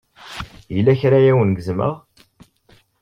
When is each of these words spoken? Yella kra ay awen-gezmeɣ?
Yella 0.75 0.93
kra 0.99 1.17
ay 1.19 1.27
awen-gezmeɣ? 1.31 1.93